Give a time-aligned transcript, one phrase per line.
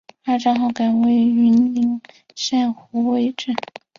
[0.25, 2.01] 二战后改为云林
[2.33, 3.55] 县虎尾镇。